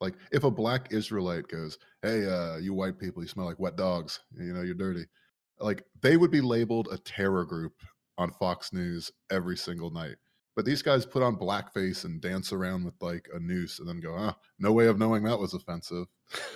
[0.00, 3.76] Like if a black Israelite goes, "Hey, uh, you white people, you smell like wet
[3.76, 4.20] dogs.
[4.36, 5.04] You know, you're dirty."
[5.60, 7.74] Like they would be labeled a terror group
[8.18, 10.16] on Fox News every single night.
[10.56, 14.00] But these guys put on blackface and dance around with like a noose and then
[14.00, 16.06] go, "Ah, no way of knowing that was offensive."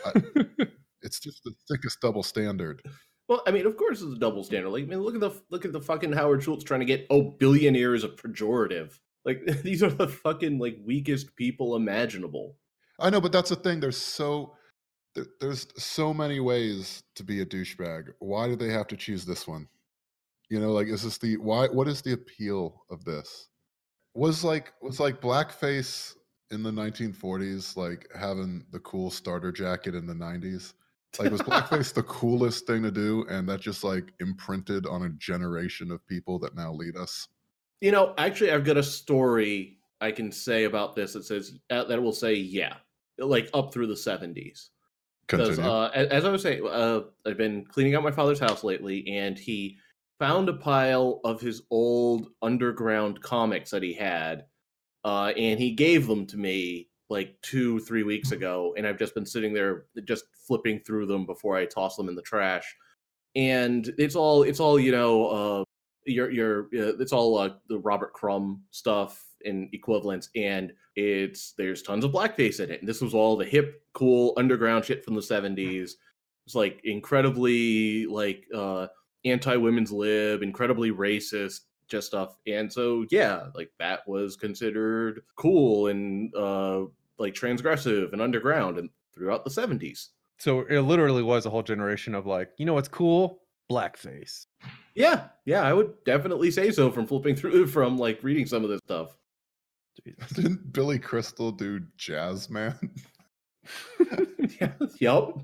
[0.05, 0.13] I,
[1.03, 2.83] it's just the thickest double standard.
[3.29, 4.71] Well, I mean, of course, it's a double standard.
[4.71, 7.07] Like, I mean, look at the look at the fucking Howard Schultz trying to get
[7.11, 8.99] oh billionaires a pejorative.
[9.25, 12.57] Like, these are the fucking like weakest people imaginable.
[12.99, 13.81] I know, but that's the thing.
[13.81, 14.55] There's so
[15.15, 18.13] there, there's so many ways to be a douchebag.
[18.21, 19.69] Why do they have to choose this one?
[20.49, 21.67] You know, like is this the why?
[21.67, 23.49] What is the appeal of this?
[24.15, 26.15] Was like was like blackface
[26.53, 30.75] in the 1940s like having the cool starter jacket in the 90s?
[31.19, 35.11] Like was blackface the coolest thing to do, and that just like imprinted on a
[35.11, 37.27] generation of people that now lead us?
[37.81, 41.85] You know, actually, I've got a story I can say about this that says uh,
[41.85, 42.75] that will say yeah,
[43.19, 44.69] like up through the 70s.
[45.27, 49.09] Because uh, as I was saying, uh, I've been cleaning out my father's house lately,
[49.09, 49.77] and he
[50.21, 54.45] found a pile of his old underground comics that he had,
[55.05, 59.15] uh, and he gave them to me like two, three weeks ago, and I've just
[59.15, 62.75] been sitting there just flipping through them before I toss them in the trash.
[63.35, 65.65] And it's all, it's all, you know, uh,
[66.07, 71.83] your, your, uh, it's all uh, the Robert Crumb stuff and equivalents, and it's there's
[71.83, 72.81] tons of blackface in it.
[72.81, 75.93] And this was all the hip, cool underground shit from the '70s.
[76.47, 78.87] It's like incredibly like uh,
[79.25, 82.37] anti-women's lib, incredibly racist, just stuff.
[82.47, 86.85] And so yeah, like that was considered cool and uh
[87.19, 90.09] like transgressive and underground and throughout the 70s.
[90.39, 93.43] So it literally was a whole generation of like, you know what's cool?
[93.71, 94.47] Blackface.
[94.95, 98.71] Yeah, yeah, I would definitely say so from flipping through from like reading some of
[98.71, 99.17] this stuff.
[100.35, 102.75] Didn't Billy Crystal do Jazz Man?
[104.61, 105.39] yeah, yep.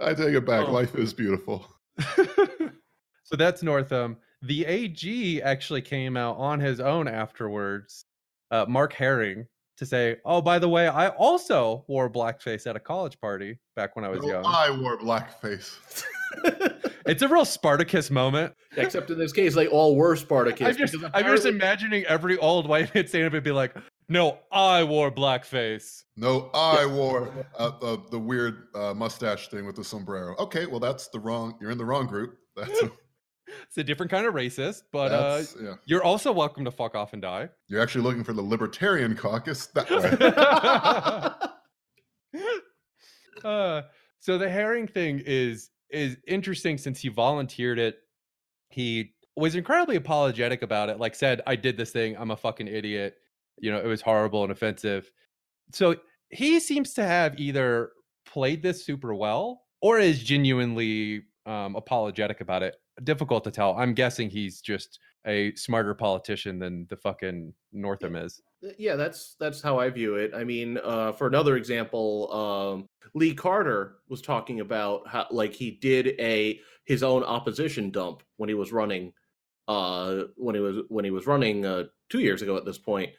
[0.00, 0.68] I take it back.
[0.68, 0.72] Oh.
[0.72, 1.66] Life is beautiful.
[3.24, 4.16] so that's Northam.
[4.42, 8.04] The AG actually came out on his own afterwards,
[8.50, 9.46] uh, Mark Herring,
[9.78, 13.96] to say, "Oh, by the way, I also wore blackface at a college party back
[13.96, 14.44] when I was no, young.
[14.46, 16.04] I wore blackface."
[17.06, 18.54] it's a real Spartacus moment.
[18.76, 20.68] Except in this case, they all were Spartacus.
[20.68, 21.22] I'm just, apparently...
[21.22, 23.74] I'm just imagining every old white man standing up and be like,
[24.08, 29.74] "No, I wore blackface." No, I wore uh, uh, the weird uh, mustache thing with
[29.74, 30.36] the sombrero.
[30.38, 31.56] Okay, well, that's the wrong.
[31.60, 32.38] You're in the wrong group.
[32.54, 32.82] That's.
[32.82, 32.90] A
[33.66, 35.74] it's a different kind of racist, but uh, yeah.
[35.86, 37.48] you're also welcome to fuck off and die.
[37.68, 39.90] You're actually looking for the Libertarian Caucus that
[42.32, 42.40] way.
[43.44, 43.82] uh,
[44.20, 47.98] so the herring thing is is interesting since he volunteered it.
[48.70, 50.98] He was incredibly apologetic about it.
[50.98, 52.16] Like said, I did this thing.
[52.18, 53.16] I'm a fucking idiot.
[53.58, 55.10] You know, it was horrible and offensive.
[55.72, 55.96] So
[56.30, 57.90] he seems to have either
[58.26, 63.76] played this super well or is genuinely um, apologetic about it difficult to tell.
[63.76, 68.40] I'm guessing he's just a smarter politician than the fucking Northam is.
[68.78, 70.32] Yeah, that's that's how I view it.
[70.34, 75.70] I mean, uh, for another example, um, Lee Carter was talking about how like he
[75.70, 79.12] did a his own opposition dump when he was running,
[79.68, 83.10] uh, when he was when he was running uh, two years ago at this point,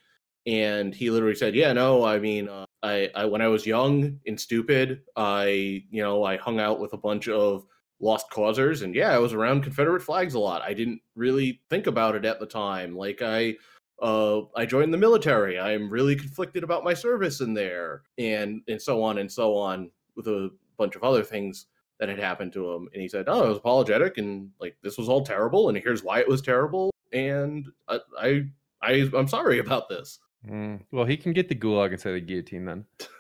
[0.46, 4.20] and he literally said, "Yeah, no, I mean, uh, I, I when I was young
[4.28, 7.66] and stupid, I you know I hung out with a bunch of."
[8.02, 10.62] Lost causers and yeah i was around confederate flags a lot.
[10.62, 12.96] I didn't really think about it at the time.
[12.96, 13.56] Like i
[14.02, 15.60] uh i joined the military.
[15.60, 19.92] I'm really conflicted about my service in there and and so on and so on
[20.16, 21.66] with a bunch of other things
[22.00, 22.88] that had happened to him.
[22.94, 26.04] And he said oh i was apologetic and like this was all terrible and here's
[26.04, 28.44] why it was terrible and i i,
[28.82, 30.20] I i'm sorry about this.
[30.50, 32.86] Mm, well he can get the gulag instead of the guillotine then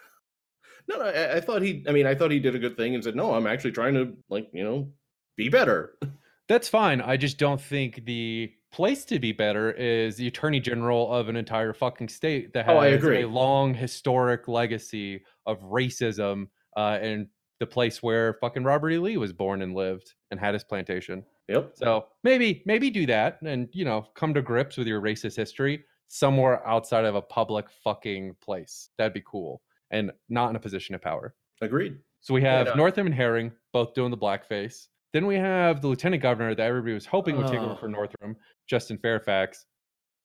[0.90, 1.86] No, no, I, I, thought he.
[1.88, 3.94] I mean, I thought he did a good thing and said, "No, I'm actually trying
[3.94, 4.92] to like you know
[5.38, 5.96] be better."
[6.50, 7.00] That's fine.
[7.00, 11.36] I just don't think the place to be better is the attorney general of an
[11.36, 13.22] entire fucking state that has oh, I agree.
[13.22, 17.28] a long historic legacy of racism uh, and
[17.60, 18.98] the place where fucking Robert E.
[18.98, 21.24] Lee was born and lived and had his plantation.
[21.50, 21.74] Yep.
[21.76, 25.84] So maybe maybe do that and you know come to grips with your racist history
[26.08, 28.90] somewhere outside of a public fucking place.
[28.98, 31.34] That'd be cool and not in a position of power.
[31.62, 31.98] Agreed.
[32.22, 32.74] So we have no.
[32.76, 34.88] Northam and Herring both doing the blackface.
[35.14, 37.92] Then we have the lieutenant governor that everybody was hoping would take over for Oh.
[37.92, 38.36] Northam,
[38.68, 39.66] Justin Fairfax.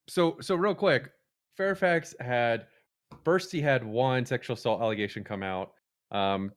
[0.08, 1.10] So so real quick,
[1.56, 2.66] Fairfax had
[3.24, 5.72] first he had one sexual assault allegation come out.
[6.10, 6.52] Um,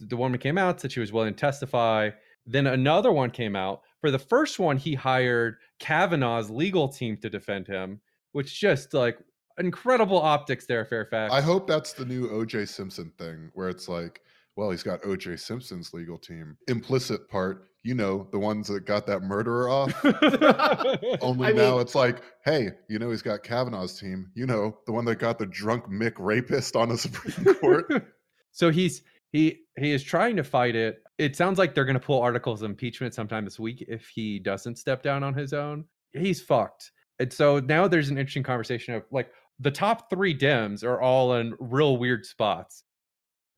[0.00, 2.10] the woman came out said she was willing to testify.
[2.46, 3.82] Then another one came out.
[4.00, 8.00] For the first one, he hired Kavanaugh's legal team to defend him,
[8.32, 9.18] which just like
[9.58, 11.32] incredible optics there, Fairfax.
[11.32, 14.20] I hope that's the new OJ Simpson thing where it's like,
[14.56, 16.56] well, he's got OJ Simpson's legal team.
[16.68, 19.92] Implicit part, you know, the ones that got that murderer off.
[21.20, 24.30] Only I now mean- it's like, hey, you know, he's got Kavanaugh's team.
[24.34, 27.86] You know, the one that got the drunk Mick rapist on the Supreme Court.
[28.52, 31.02] so he's he he is trying to fight it.
[31.18, 34.38] It sounds like they're going to pull articles of impeachment sometime this week if he
[34.38, 35.84] doesn't step down on his own.
[36.12, 36.92] He's fucked.
[37.18, 41.34] And so now there's an interesting conversation of like the top three Dems are all
[41.34, 42.84] in real weird spots.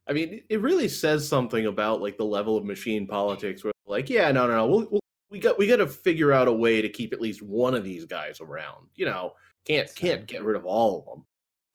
[0.09, 3.63] I mean, it- really says something about like the level of machine politics.
[3.63, 6.49] Where like, yeah, no, no, no, we'll, we'll, we got we got to figure out
[6.49, 8.87] a way to keep at least one of these guys around.
[8.95, 9.33] You know,
[9.67, 11.25] can't can't get rid of all of them.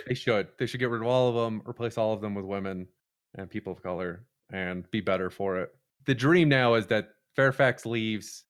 [0.08, 0.48] They should.
[0.58, 2.88] They should get rid of all of them, replace all of them with women
[3.36, 5.70] and people of color, and be better for it.
[6.06, 8.46] The dream now is that Fairfax leaves.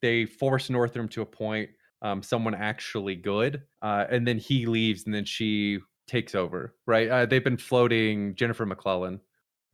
[0.00, 1.68] They force Northam to appoint
[2.02, 6.74] um, someone actually good, uh, and then he leaves, and then she takes over.
[6.86, 7.08] Right?
[7.08, 9.20] Uh, they've been floating Jennifer McClellan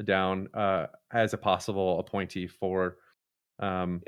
[0.05, 2.97] down uh, as a possible appointee for
[3.61, 4.03] um,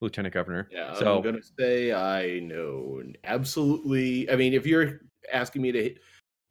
[0.00, 0.68] lieutenant governor.
[0.70, 4.30] Yeah, So I'm gonna say I know absolutely.
[4.30, 5.00] I mean, if you're
[5.32, 5.94] asking me to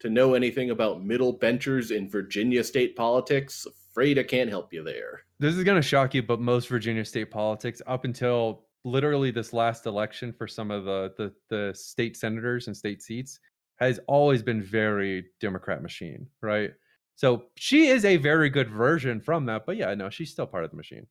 [0.00, 4.82] to know anything about middle benchers in Virginia state politics, afraid I can't help you
[4.82, 5.24] there.
[5.38, 9.52] this is going to shock you, but most Virginia state politics, up until literally this
[9.52, 13.40] last election for some of the, the the state senators and state seats,
[13.78, 16.72] has always been very Democrat machine, right?
[17.16, 20.64] So she is a very good version from that, but yeah, no, she's still part
[20.64, 21.06] of the machine.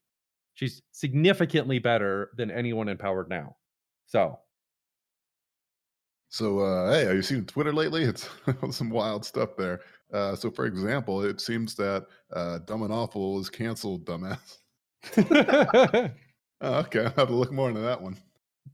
[0.55, 3.55] She's significantly better than anyone in power now.
[4.07, 4.39] So
[6.29, 8.03] So, uh, hey, have you seen Twitter lately?
[8.03, 8.29] It's
[8.71, 9.81] some wild stuff there.
[10.13, 14.57] Uh, so, for example, it seems that uh, Dumb and Awful is canceled, dumbass.
[16.61, 18.17] Oh, okay, I'll have to look more into that one.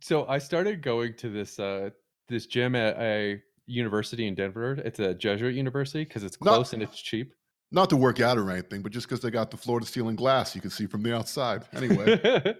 [0.01, 1.89] so I started going to this uh
[2.27, 4.73] this gym at a university in Denver.
[4.73, 7.33] It's a Jesuit university because it's Not- close and it's cheap.
[7.71, 10.15] Not to work out or anything, but just because they got the floor to ceiling
[10.15, 11.63] glass you can see from the outside.
[11.73, 12.55] Anyway,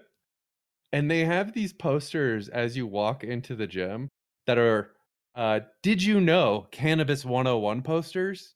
[0.92, 4.08] and they have these posters as you walk into the gym
[4.46, 4.90] that are
[5.34, 8.54] uh did you know cannabis 101 posters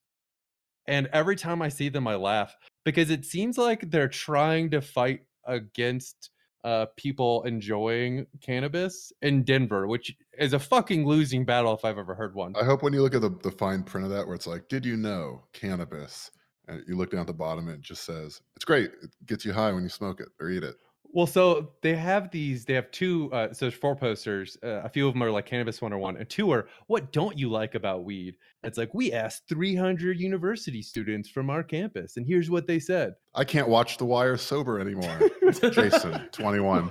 [0.87, 4.81] and every time i see them i laugh because it seems like they're trying to
[4.81, 6.31] fight against
[6.65, 12.15] uh people enjoying cannabis in denver which is a fucking losing battle if i've ever
[12.15, 14.35] heard one I hope when you look at the, the fine print of that, where
[14.35, 16.31] it's like, did you know cannabis?
[16.69, 18.91] And you look down at the bottom, and it just says, it's great.
[19.03, 20.77] It gets you high when you smoke it or eat it.
[21.13, 22.65] Well, so they have these.
[22.65, 23.33] They have two.
[23.33, 24.57] Uh, so there's four posters.
[24.63, 27.51] Uh, a few of them are like Cannabis 101, and two are what don't you
[27.51, 28.37] like about weed?
[28.63, 33.15] It's like we asked 300 university students from our campus, and here's what they said.
[33.35, 35.31] I can't watch The Wire sober anymore.
[35.73, 36.91] Jason, 21.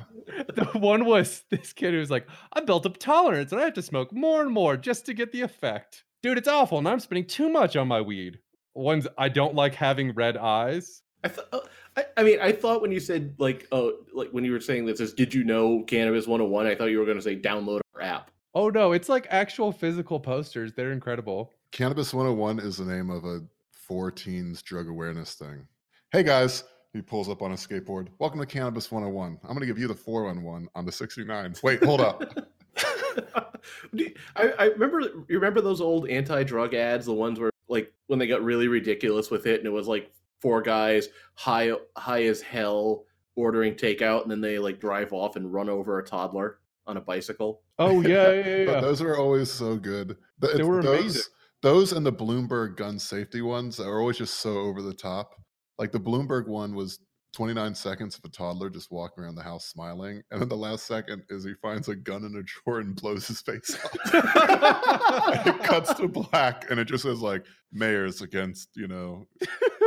[0.56, 3.74] the one was this kid who was like, I built up tolerance, and I have
[3.76, 6.04] to smoke more and more just to get the effect.
[6.22, 8.40] Dude, it's awful, and I'm spending too much on my weed.
[8.74, 11.04] One's I don't like having red eyes.
[11.24, 11.60] I, th- uh,
[12.00, 14.86] I, I mean, I thought when you said like, oh, like when you were saying
[14.86, 16.66] this is, did you know Cannabis 101?
[16.66, 18.32] I thought you were going to say download our app.
[18.56, 20.74] Oh no, it's like actual physical posters.
[20.74, 21.54] They're incredible.
[21.72, 25.68] Cannabis 101 is the name of a four teens drug awareness thing.
[26.12, 28.08] Hey guys, he pulls up on a skateboard.
[28.18, 29.38] Welcome to Cannabis 101.
[29.44, 31.56] I'm going to give you the 411 on the 69.
[31.62, 32.24] Wait, hold up.
[34.36, 38.28] I, I remember you remember those old anti-drug ads, the ones where like when they
[38.28, 43.06] got really ridiculous with it, and it was like four guys high high as hell
[43.36, 47.02] ordering takeout, and then they like drive off and run over a toddler on a
[47.02, 47.62] bicycle.
[47.78, 48.66] Oh yeah, yeah, yeah.
[48.74, 50.18] But those are always so good.
[50.42, 51.22] Th- They it's were those, amazing.
[51.62, 55.36] Those and the Bloomberg gun safety ones are always just so over the top.
[55.78, 57.00] Like the Bloomberg one was
[57.34, 60.22] 29 seconds of a toddler just walking around the house smiling.
[60.32, 63.28] And then the last second is he finds a gun in a drawer and blows
[63.28, 63.96] his face off.
[65.46, 69.28] It cuts to black and it just says like mayors against, you know,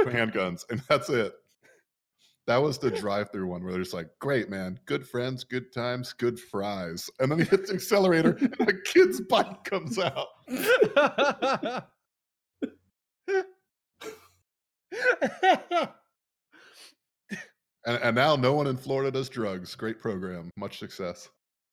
[0.06, 0.64] handguns.
[0.70, 1.32] And that's it.
[2.46, 6.12] That was the drive-through one where they're just like, great man, good friends, good times,
[6.12, 7.08] good fries.
[7.20, 10.28] And then he hits the accelerator and a kid's bike comes out.
[17.86, 19.74] And, and now no one in Florida does drugs.
[19.74, 20.50] Great program.
[20.56, 21.28] Much success.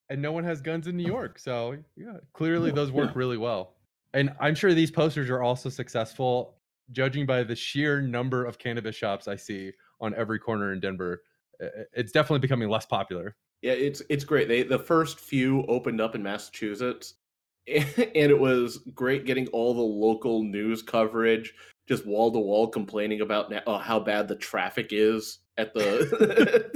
[0.09, 1.37] and no one has guns in New York.
[1.39, 3.75] So yeah, clearly those work really well.
[4.13, 6.55] And I'm sure these posters are also successful,
[6.91, 11.21] judging by the sheer number of cannabis shops I see on every corner in Denver.
[11.61, 13.35] I- I- It's definitely becoming less popular.
[13.61, 14.47] Yeah, it's it's great.
[14.47, 17.15] They the first few opened up in Massachusetts,
[17.67, 17.85] and
[18.15, 21.53] it was great getting all the local news coverage,
[21.89, 26.71] just wall to wall complaining about oh, how bad the traffic is at the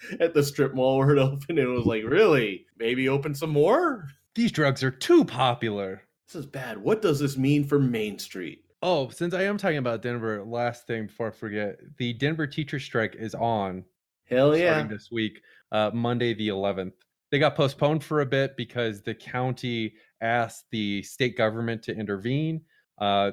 [0.20, 1.44] at the strip mall where it opened.
[1.48, 4.08] And it was like, really, maybe open some more.
[4.34, 6.02] These drugs are too popular.
[6.28, 6.76] This is bad.
[6.76, 8.62] What does this mean for Main Street?
[8.82, 12.78] Oh, since I am talking about Denver, last thing before I forget, the Denver teacher
[12.78, 13.84] strike is on
[14.28, 14.74] Hell yeah!
[14.74, 15.40] starting this week,
[15.72, 16.92] uh, Monday the 11th.
[17.30, 22.60] They got postponed for a bit because the county asked the state government to intervene.
[22.98, 23.32] Uh,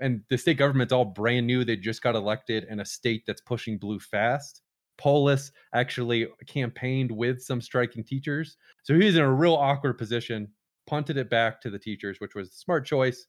[0.00, 1.64] and the state government's all brand new.
[1.64, 4.62] They just got elected in a state that's pushing blue fast.
[4.98, 8.56] Polis actually campaigned with some striking teachers.
[8.82, 10.48] So he's in a real awkward position,
[10.86, 13.26] punted it back to the teachers, which was the smart choice.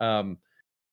[0.00, 0.38] Um,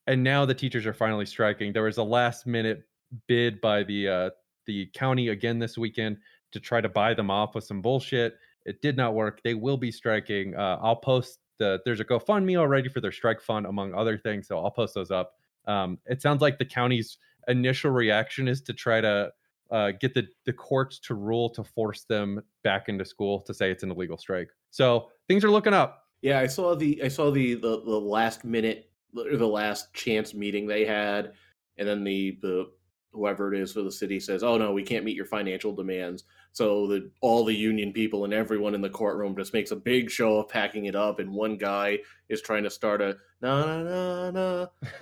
[0.07, 1.71] and now the teachers are finally striking.
[1.71, 2.83] There was a last minute
[3.27, 4.29] bid by the uh,
[4.65, 6.17] the county again this weekend
[6.51, 8.35] to try to buy them off with some bullshit.
[8.65, 9.41] It did not work.
[9.43, 10.55] They will be striking.
[10.55, 14.47] Uh, I'll post the there's a GoFundMe already for their strike fund, among other things.
[14.47, 15.33] So I'll post those up.
[15.65, 19.31] Um, it sounds like the county's initial reaction is to try to
[19.71, 23.71] uh, get the the courts to rule to force them back into school to say
[23.71, 24.49] it's an illegal strike.
[24.69, 26.03] So things are looking up.
[26.21, 30.67] Yeah, I saw the I saw the the, the last minute the last chance meeting
[30.67, 31.33] they had,
[31.77, 32.71] and then the the
[33.11, 36.23] whoever it is for the city says, "Oh no, we can't meet your financial demands."
[36.57, 40.09] So the all the union people and everyone in the courtroom just makes a big
[40.09, 41.99] show of packing it up, and one guy
[42.29, 44.65] is trying to start a na na na na,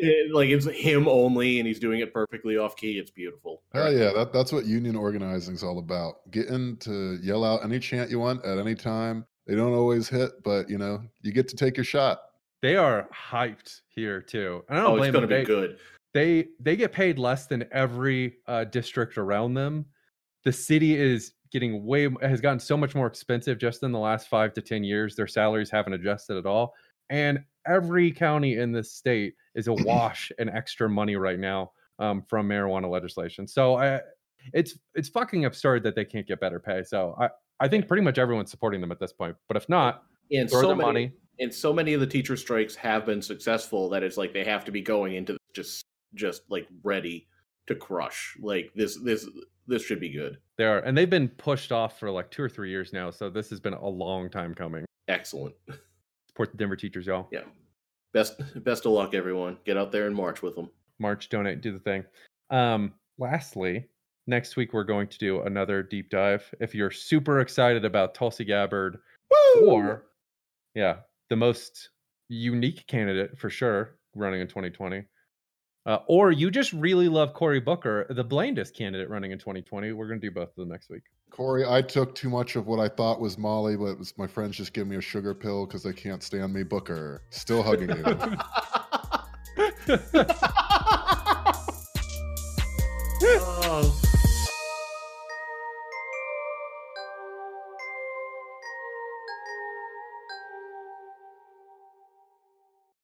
[0.00, 2.98] It- like it's him only, and he's doing it perfectly off key.
[2.98, 3.60] It's beautiful.
[3.74, 6.14] Hell yeah, that, that's what union organizing is all about.
[6.30, 9.26] Getting to yell out any chant you want at any time.
[9.46, 12.20] They don't always hit, but you know, you get to take your shot.
[12.62, 14.64] they are hyped here too.
[14.70, 15.40] And I don't Oh, it's blame gonna them.
[15.40, 15.78] be They- good.
[16.14, 19.84] they they get paid less than every uh, district around them.
[20.44, 24.28] The city is getting way has gotten so much more expensive just in the last
[24.28, 25.16] five to ten years.
[25.16, 26.74] Their salaries haven't adjusted at all,
[27.10, 32.48] and every county in this state is awash in extra money right now um, from
[32.48, 33.46] marijuana legislation.
[33.46, 34.00] So I,
[34.52, 36.82] it's it's fucking absurd that they can't get better pay.
[36.82, 37.28] So I
[37.60, 39.36] I think pretty much everyone's supporting them at this point.
[39.48, 41.12] But if not, And throw so the many, money.
[41.38, 44.64] and so many of the teacher strikes have been successful that it's like they have
[44.66, 45.84] to be going into just
[46.14, 47.28] just like ready
[47.66, 49.26] to crush like this this
[49.66, 52.48] this should be good They are, and they've been pushed off for like two or
[52.48, 53.10] three years now.
[53.10, 54.84] So this has been a long time coming.
[55.08, 55.54] excellent
[56.28, 57.28] Support the Denver teachers, y'all.
[57.30, 57.42] yeah
[58.12, 61.72] best best of luck everyone get out there and march with them March, donate, do
[61.72, 62.04] the thing.
[62.50, 63.88] Um, lastly,
[64.26, 66.48] next week we're going to do another deep dive.
[66.60, 68.98] If you're super excited about Tulsi Gabbard,
[69.62, 70.06] or
[70.74, 70.98] yeah,
[71.30, 71.90] the most
[72.28, 75.04] unique candidate for sure running in 2020.
[75.86, 79.92] Uh, or you just really love Cory Booker, the blandest candidate running in 2020.
[79.92, 81.02] We're going to do both of them next week.
[81.30, 84.26] Cory, I took too much of what I thought was Molly, but it was my
[84.26, 86.62] friends just give me a sugar pill because they can't stand me.
[86.62, 88.04] Booker, still hugging you.